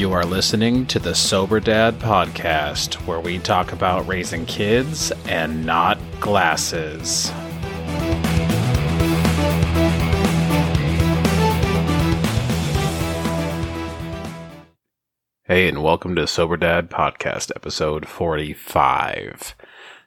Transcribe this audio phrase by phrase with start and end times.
[0.00, 5.66] You are listening to the Sober Dad podcast, where we talk about raising kids and
[5.66, 7.28] not glasses.
[15.44, 19.54] Hey, and welcome to Sober Dad podcast, episode 45.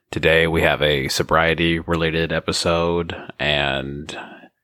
[0.09, 4.17] Today we have a sobriety related episode, and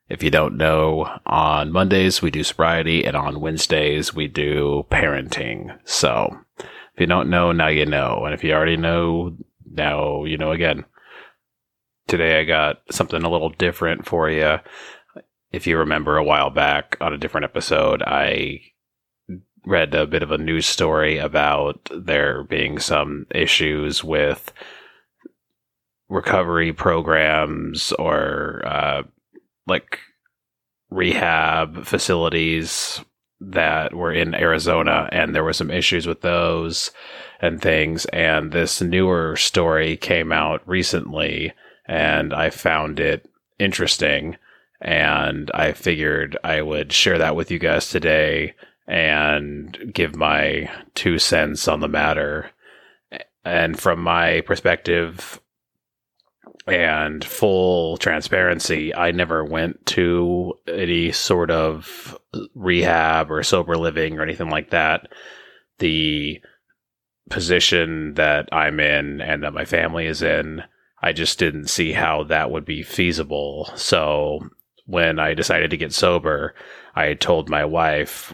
[0.10, 5.78] if you don't know, on Mondays we do sobriety, and on Wednesdays we do parenting.
[5.86, 8.25] So if you don't know, now you know.
[8.25, 9.38] And if you already know,
[9.71, 10.86] now you know again.
[12.07, 14.57] Today I got something a little different for you.
[15.52, 18.61] If you remember a while back on a different episode, I
[19.66, 24.52] read a bit of a news story about there being some issues with
[26.10, 29.04] recovery programs or uh,
[29.69, 30.00] like
[30.89, 33.02] rehab facilities
[33.41, 36.91] that were in Arizona, and there were some issues with those
[37.41, 38.05] and things.
[38.07, 41.53] And this newer story came out recently,
[41.88, 44.38] and I found it interesting.
[44.81, 48.55] And I figured I would share that with you guys today
[48.88, 52.51] and give my two cents on the matter.
[53.45, 55.39] And from my perspective,
[56.70, 62.17] and full transparency, I never went to any sort of
[62.56, 65.12] rehab or sober living or anything like that.
[65.80, 66.42] The
[67.30, 70.64] position that I'm in and that my family is in,
[71.02, 73.72] I just didn't see how that would be feasible.
[73.75, 74.40] So
[74.86, 76.56] when I decided to get sober,
[76.95, 78.34] I told my wife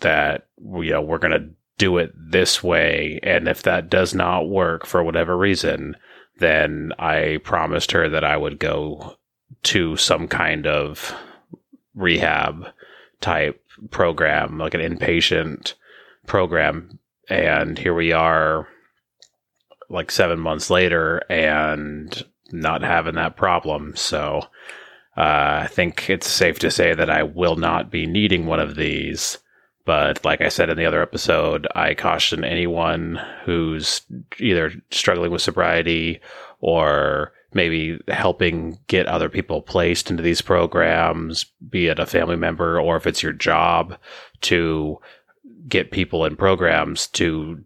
[0.00, 4.48] that you know we're going to do it this way and if that does not
[4.48, 5.96] work for whatever reason,
[6.42, 9.16] then I promised her that I would go
[9.64, 11.14] to some kind of
[11.94, 12.66] rehab
[13.20, 15.74] type program, like an inpatient
[16.26, 16.98] program.
[17.28, 18.68] And here we are,
[19.88, 23.94] like seven months later, and not having that problem.
[23.96, 24.42] So
[25.16, 28.76] uh, I think it's safe to say that I will not be needing one of
[28.76, 29.38] these.
[29.84, 34.02] But like I said in the other episode, I caution anyone who's
[34.38, 36.20] either struggling with sobriety
[36.60, 42.80] or maybe helping get other people placed into these programs, be it a family member
[42.80, 43.96] or if it's your job
[44.42, 44.98] to
[45.68, 47.62] get people in programs to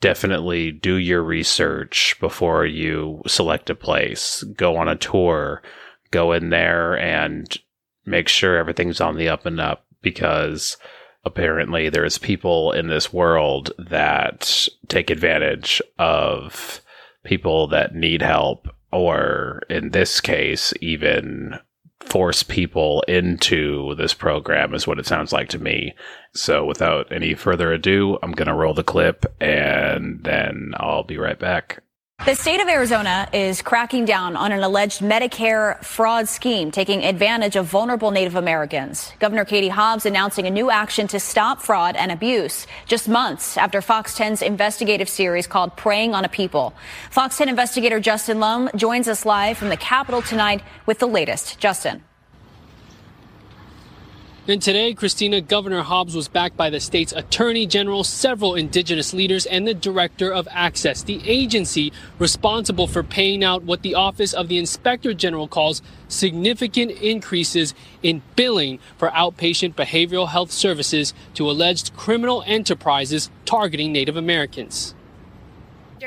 [0.00, 5.62] definitely do your research before you select a place, go on a tour,
[6.10, 7.58] go in there and
[8.06, 10.76] make sure everything's on the up and up because
[11.24, 16.80] apparently there's people in this world that take advantage of
[17.24, 21.58] people that need help or in this case even
[22.00, 25.94] force people into this program is what it sounds like to me.
[26.34, 31.18] So without any further ado, I'm going to roll the clip and then I'll be
[31.18, 31.82] right back.
[32.26, 37.56] The state of Arizona is cracking down on an alleged Medicare fraud scheme taking advantage
[37.56, 39.10] of vulnerable Native Americans.
[39.20, 43.80] Governor Katie Hobbs announcing a new action to stop fraud and abuse just months after
[43.80, 46.74] Fox 10's investigative series called Preying on a People.
[47.10, 51.58] Fox 10 investigator Justin Lum joins us live from the Capitol tonight with the latest.
[51.58, 52.02] Justin.
[54.48, 59.44] And today, Christina, Governor Hobbs was backed by the state's attorney general, several indigenous leaders,
[59.44, 64.48] and the director of AHCCCS, the agency responsible for paying out what the Office of
[64.48, 71.94] the Inspector General calls significant increases in billing for outpatient behavioral health services to alleged
[71.94, 74.94] criminal enterprises targeting Native Americans.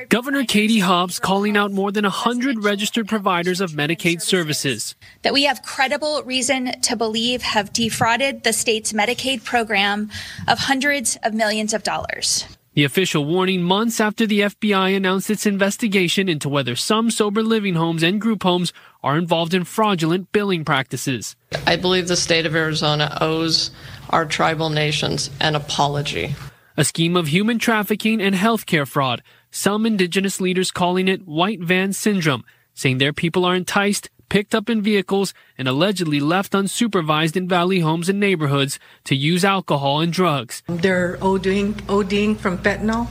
[0.09, 4.95] Governor Katie Hobbs calling out more than 100 registered providers of Medicaid services.
[5.21, 10.09] That we have credible reason to believe have defrauded the state's Medicaid program
[10.47, 12.45] of hundreds of millions of dollars.
[12.75, 17.75] The official warning months after the FBI announced its investigation into whether some sober living
[17.75, 21.35] homes and group homes are involved in fraudulent billing practices.
[21.67, 23.69] I believe the state of Arizona owes
[24.09, 26.33] our tribal nations an apology.
[26.75, 29.21] A scheme of human trafficking and healthcare fraud
[29.53, 34.67] some indigenous leaders calling it white van syndrome, saying their people are enticed, picked up
[34.67, 40.11] in vehicles, and allegedly left unsupervised in valley homes and neighborhoods to use alcohol and
[40.11, 40.63] drugs.
[40.65, 43.07] They're ODing, ODing from fentanyl,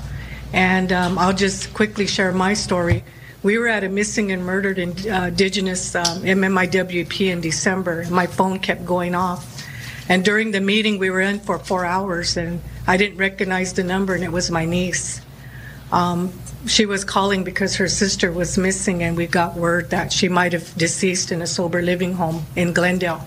[0.52, 3.04] and um, I'll just quickly share my story.
[3.44, 8.04] We were at a missing and murdered uh, indigenous um, MMIWP in December.
[8.10, 9.64] My phone kept going off.
[10.08, 13.84] And during the meeting, we were in for four hours, and I didn't recognize the
[13.84, 15.20] number, and it was my niece.
[15.92, 16.32] Um,
[16.66, 20.52] she was calling because her sister was missing, and we got word that she might
[20.52, 23.26] have deceased in a sober living home in Glendale.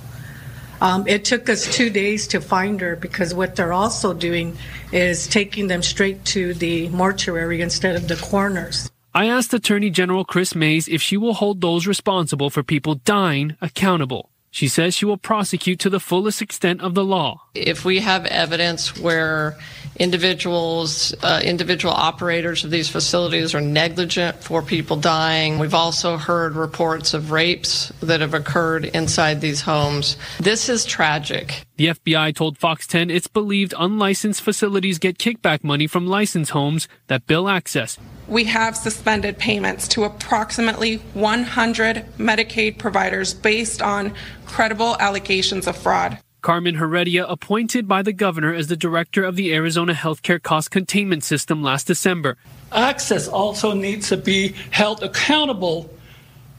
[0.81, 4.57] Um, it took us two days to find her because what they're also doing
[4.91, 8.91] is taking them straight to the mortuary instead of the coroners.
[9.13, 13.55] I asked Attorney General Chris Mayes if she will hold those responsible for people dying
[13.61, 14.29] accountable.
[14.51, 17.41] She says she will prosecute to the fullest extent of the law.
[17.55, 19.57] If we have evidence where
[19.97, 26.55] individuals, uh, individual operators of these facilities are negligent for people dying, we've also heard
[26.55, 30.17] reports of rapes that have occurred inside these homes.
[30.39, 31.65] This is tragic.
[31.77, 36.87] The FBI told Fox 10 it's believed unlicensed facilities get kickback money from licensed homes
[37.07, 44.13] that bill AHCCCS we have suspended payments to approximately 100 Medicaid providers based on
[44.45, 46.17] credible allegations of fraud.
[46.45, 51.23] Carmen Heredia, appointed by the governor as the director of the Arizona Healthcare Cost Containment
[51.23, 52.37] System last December.
[52.71, 55.89] AHCCCS also needs to be held accountable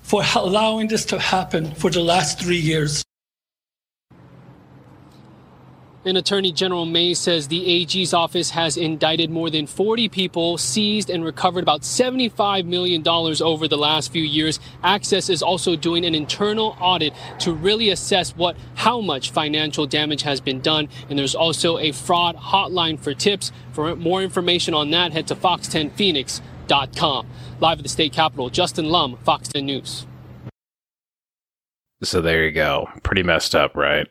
[0.02, 3.05] for allowing this to happen for the last three years.
[6.06, 11.10] And Attorney General May says the AG's office has indicted more than 40 people, seized
[11.10, 14.60] and recovered about $75 million over the last few years.
[14.84, 20.22] AHCCCS is also doing an internal audit to really assess what, how much financial damage
[20.22, 20.88] has been done.
[21.10, 23.50] And there's also a fraud hotline for tips.
[23.72, 27.26] For more information on that, head to fox10phoenix.com.
[27.58, 30.06] Live at the state capitol, Justin Lum, Fox 10 News.
[32.04, 32.88] So there you go.
[33.02, 34.06] Pretty messed up, right?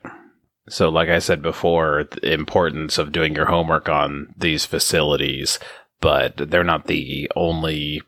[0.67, 5.59] So, like I said before, the importance of doing your homework on these facilities,
[6.01, 8.01] but they're not the only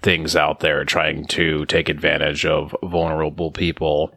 [0.00, 4.16] things out there trying to take advantage of vulnerable people.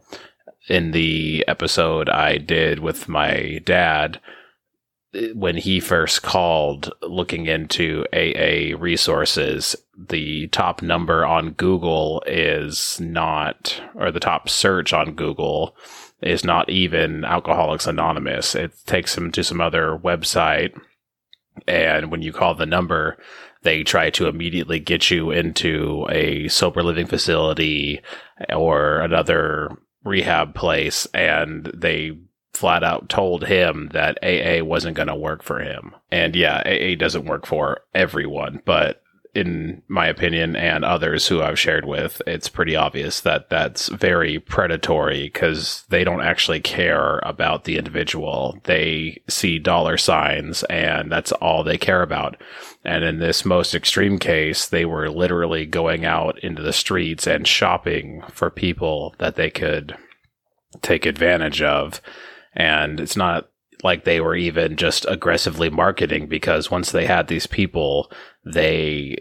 [0.68, 4.20] In the episode I did with my dad,
[5.34, 13.80] when he first called looking into AA resources, the top number on Google is not,
[13.94, 15.76] or the top search on Google
[16.24, 18.54] is not even Alcoholics Anonymous.
[18.54, 20.72] It takes them to some other website.
[21.68, 23.18] And when you call the number,
[23.62, 28.00] they try to immediately get you into a sober living facility
[28.52, 29.70] or another
[30.02, 31.06] rehab place.
[31.14, 32.18] And they
[32.54, 35.94] flat out told him that AA wasn't going to work for him.
[36.10, 39.02] And yeah, AA doesn't work for everyone, but
[39.34, 44.38] in my opinion, and others who I've shared with, it's pretty obvious that that's very
[44.38, 48.58] predatory because they don't actually care about the individual.
[48.64, 52.40] They see dollar signs and that's all they care about.
[52.84, 57.46] And in this most extreme case, they were literally going out into the streets and
[57.46, 59.96] shopping for people that they could
[60.82, 62.00] take advantage of.
[62.54, 63.48] And it's not
[63.84, 68.10] like they were even just aggressively marketing because once they had these people,
[68.44, 69.18] they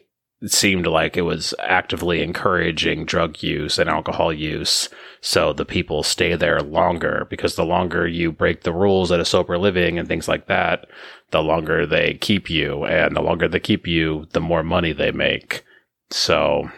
[0.47, 4.89] seemed like it was actively encouraging drug use and alcohol use.
[5.21, 9.25] So the people stay there longer because the longer you break the rules at a
[9.25, 10.87] sober living and things like that,
[11.31, 12.85] the longer they keep you.
[12.85, 15.63] And the longer they keep you, the more money they make.
[16.09, 16.69] So,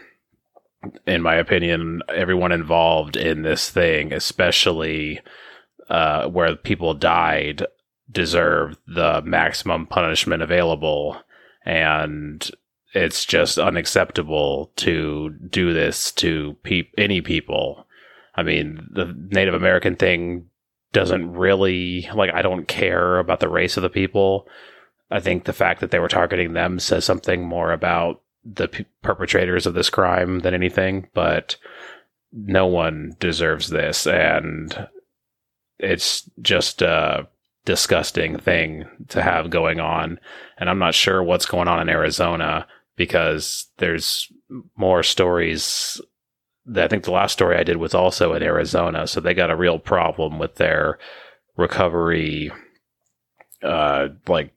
[1.07, 5.21] in my opinion, everyone involved in this thing, especially
[5.89, 7.65] uh, where people died,
[8.11, 11.17] deserve the maximum punishment available.
[11.65, 12.49] And
[12.93, 17.87] it's just unacceptable to do this to pe- any people.
[18.35, 20.49] I mean, the Native American thing
[20.93, 24.47] doesn't really like I don't care about the race of the people.
[25.11, 28.85] I think the fact that they were targeting them says something more about the p-
[29.01, 31.57] perpetrators of this crime than anything, but
[32.31, 34.87] no one deserves this and
[35.79, 37.27] it's just a
[37.65, 40.19] disgusting thing to have going on
[40.57, 44.31] and I'm not sure what's going on in Arizona because there's
[44.77, 45.99] more stories.
[46.73, 49.55] I think the last story I did was also in Arizona, so they got a
[49.55, 50.97] real problem with their
[51.57, 52.51] recovery.
[53.61, 54.53] Uh, like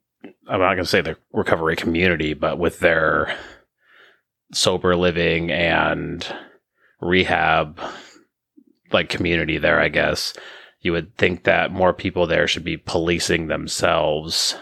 [0.48, 3.36] I'm not going to say the recovery community, but with their
[4.52, 6.26] sober living and
[7.00, 7.80] rehab
[8.92, 10.32] like community there, I guess
[10.80, 14.56] you would think that more people there should be policing themselves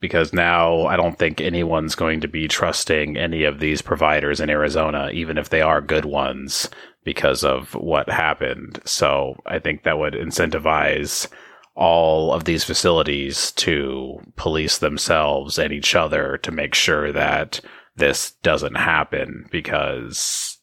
[0.00, 4.50] because now I don't think anyone's going to be trusting any of these providers in
[4.50, 6.68] Arizona, even if they are good ones,
[7.02, 8.80] because of what happened.
[8.84, 11.28] So I think that would incentivize
[11.74, 17.60] all of these facilities to police themselves and each other to make sure that
[17.96, 20.58] this doesn't happen because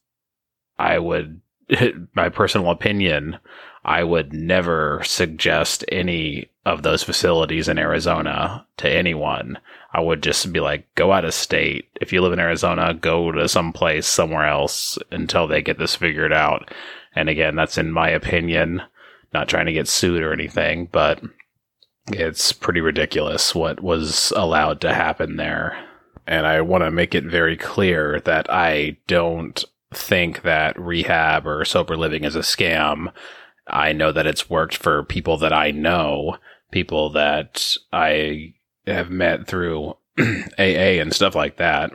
[0.77, 1.41] I would,
[2.15, 3.39] my personal opinion,
[3.85, 9.57] I would never suggest any of those facilities in Arizona to anyone.
[9.93, 11.89] I would just be like, go out of state.
[11.99, 15.95] If you live in Arizona, go to some place somewhere else until they get this
[15.95, 16.71] figured out.
[17.15, 18.81] And again, that's in my opinion.
[19.33, 21.21] Not trying to get sued or anything, but
[22.07, 25.77] it's pretty ridiculous what was allowed to happen there.
[26.25, 29.63] And I want to make it very clear that I don't
[29.93, 33.11] think that rehab or sober living is a scam.
[33.67, 36.37] I know that it's worked for people that I know,
[36.71, 38.53] people that I
[38.85, 41.91] have met through AA and stuff like that.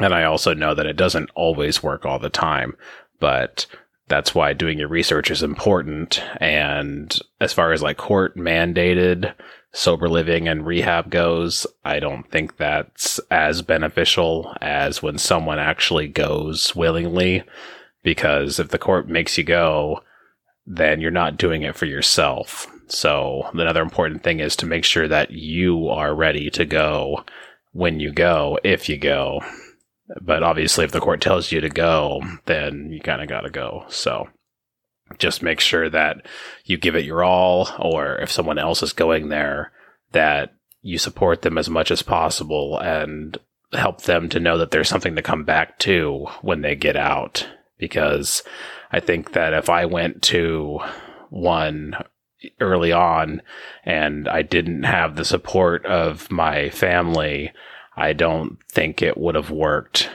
[0.00, 2.76] And I also know that it doesn't always work all the time,
[3.20, 3.66] but
[4.08, 6.22] that's why doing your research is important.
[6.40, 9.34] And as far as like court mandated
[9.72, 16.08] sober living and rehab goes, I don't think that's as beneficial as when someone actually
[16.08, 17.44] goes willingly.
[18.02, 20.02] Because if the court makes you go,
[20.66, 22.66] then you're not doing it for yourself.
[22.86, 27.24] So another important thing is to make sure that you are ready to go
[27.72, 29.40] when you go, if you go.
[30.20, 33.50] But obviously, if the court tells you to go, then you kind of got to
[33.50, 33.84] go.
[33.88, 34.28] So
[35.18, 36.26] just make sure that
[36.64, 39.72] you give it your all, or if someone else is going there,
[40.12, 43.38] that you support them as much as possible and
[43.72, 47.48] help them to know that there's something to come back to when they get out.
[47.78, 48.42] Because
[48.94, 50.78] I think that if I went to
[51.28, 51.96] one
[52.60, 53.42] early on
[53.84, 57.50] and I didn't have the support of my family,
[57.96, 60.10] I don't think it would have worked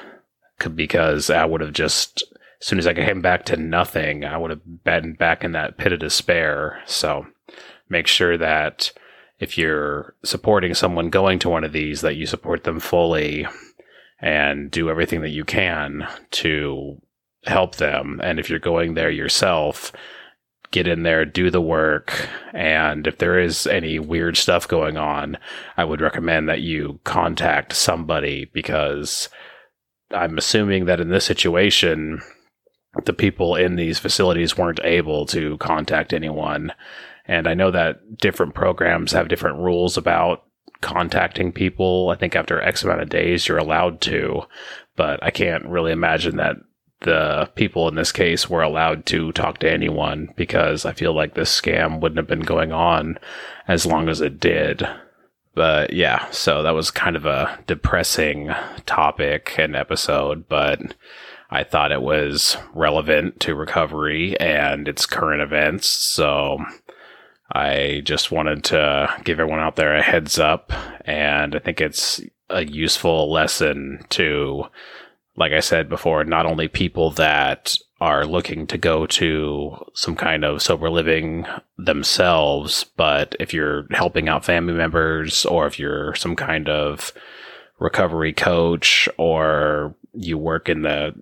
[0.74, 2.24] because I would have just,
[2.62, 5.78] as soon as I came back to nothing, I would have been back in that
[5.78, 6.82] pit of despair.
[6.86, 7.28] So
[7.90, 8.94] make sure that
[9.40, 13.46] if you're supporting someone going to one of these, that you support them fully
[14.22, 17.02] and do everything that you can to
[17.46, 18.20] help them.
[18.24, 19.92] And if you're going there yourself,
[20.72, 22.28] get in there, do the work.
[22.54, 25.38] And if there is any weird stuff going on,
[25.78, 29.30] I would recommend that you contact somebody because
[30.12, 32.22] I'm assuming that in this situation,
[33.06, 36.74] the people in these facilities weren't able to contact anyone.
[37.26, 40.44] And I know that different programs have different rules about
[40.82, 42.10] contacting people.
[42.10, 44.44] I think after X amount of days, you're allowed to,
[44.96, 46.56] but I can't really imagine that
[47.02, 51.34] the people in this case were allowed to talk to anyone because I feel like
[51.34, 53.18] this scam wouldn't have been going on
[53.68, 54.88] as long as it did.
[55.56, 58.50] But yeah, so that was kind of a depressing
[58.86, 60.80] topic and episode, but
[61.50, 65.88] I thought it was relevant to recovery and its current events.
[65.88, 66.64] So
[67.52, 70.72] I just wanted to give everyone out there a heads up.
[71.06, 74.66] And I think it's a useful lesson to
[75.40, 80.44] like I said before, not only people that are looking to go to some kind
[80.44, 81.46] of sober living
[81.78, 87.14] themselves, but if you're helping out family members or if you're some kind of
[87.80, 91.14] recovery coach or you work in the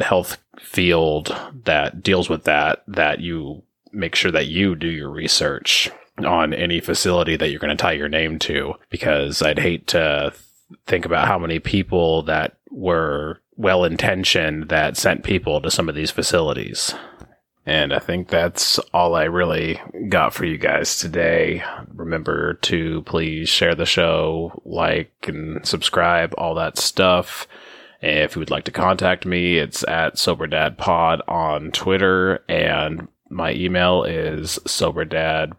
[0.00, 5.90] health field that deals with that, that you make sure that you do your research
[6.18, 10.32] on any facility that you're going to tie your name to because I'd hate to
[10.86, 15.94] think about how many people that were well intentioned that sent people to some of
[15.94, 16.94] these facilities.
[17.64, 21.62] And I think that's all I really got for you guys today.
[21.94, 27.46] Remember to please share the show, like and subscribe, all that stuff.
[28.00, 34.02] If you would like to contact me, it's at SoberDadPod on Twitter, and my email
[34.02, 35.54] is SoberDadPodcast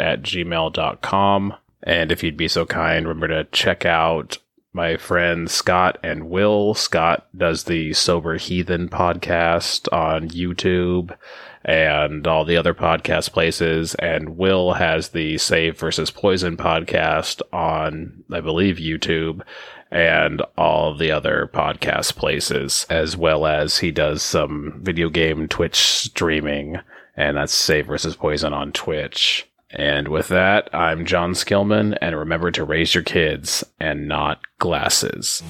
[0.00, 1.54] at gmail.com.
[1.82, 4.38] And if you'd be so kind, remember to check out
[4.72, 6.74] my friends Scott and Will.
[6.74, 11.16] Scott does the Sober Heathen podcast on YouTube
[11.64, 13.94] and all the other podcast places.
[13.96, 19.42] And Will has the Save versus Poison podcast on, I believe, YouTube
[19.90, 25.76] and all the other podcast places, as well as he does some video game Twitch
[25.76, 26.78] streaming.
[27.16, 29.49] And that's Save versus Poison on Twitch.
[29.72, 35.42] And with that, I'm Jon Skillman, and remember to raise your kids and not glasses.